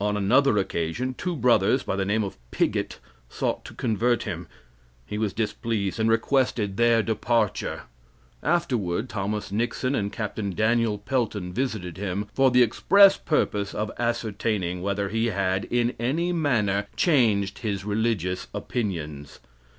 On 0.00 0.16
another 0.16 0.56
occasion, 0.56 1.12
two 1.18 1.36
brothers 1.36 1.82
by 1.82 1.96
the 1.96 2.06
name 2.06 2.24
of 2.24 2.38
Pigott 2.50 2.98
sought 3.28 3.62
to 3.66 3.74
convert 3.74 4.22
him. 4.22 4.48
He 5.04 5.18
was 5.18 5.34
displeased, 5.34 6.00
and 6.00 6.08
requested 6.10 6.78
their 6.78 7.02
departure. 7.02 7.82
Afterward, 8.42 9.10
Thomas 9.10 9.52
Nixon 9.52 9.94
and 9.94 10.10
Capt. 10.10 10.56
Daniel 10.56 10.96
Pelton 10.96 11.52
visited 11.52 11.98
him 11.98 12.26
for 12.32 12.50
the 12.50 12.62
express 12.62 13.18
purpose 13.18 13.74
of 13.74 13.92
ascertaining 13.98 14.80
whether 14.80 15.10
he 15.10 15.26
had, 15.26 15.66
in 15.66 15.90
any 16.00 16.32
manner, 16.32 16.86
changed 16.96 17.58
his 17.58 17.84
religious 17.84 18.46
opinions. 18.54 19.40